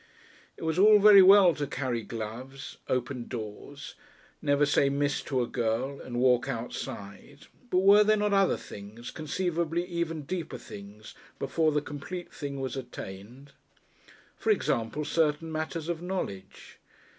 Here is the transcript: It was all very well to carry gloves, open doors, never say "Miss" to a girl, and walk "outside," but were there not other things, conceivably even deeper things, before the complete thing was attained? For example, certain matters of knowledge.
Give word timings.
It 0.57 0.63
was 0.63 0.79
all 0.79 0.97
very 0.97 1.21
well 1.21 1.53
to 1.53 1.67
carry 1.67 2.01
gloves, 2.01 2.77
open 2.87 3.27
doors, 3.27 3.93
never 4.41 4.65
say 4.65 4.89
"Miss" 4.89 5.21
to 5.21 5.43
a 5.43 5.47
girl, 5.47 5.99
and 6.01 6.19
walk 6.19 6.49
"outside," 6.49 7.45
but 7.69 7.77
were 7.81 8.03
there 8.03 8.17
not 8.17 8.33
other 8.33 8.57
things, 8.57 9.11
conceivably 9.11 9.85
even 9.85 10.23
deeper 10.23 10.57
things, 10.57 11.13
before 11.37 11.71
the 11.71 11.83
complete 11.83 12.33
thing 12.33 12.59
was 12.59 12.75
attained? 12.75 13.51
For 14.37 14.49
example, 14.49 15.05
certain 15.05 15.51
matters 15.51 15.87
of 15.87 16.01
knowledge. 16.01 16.79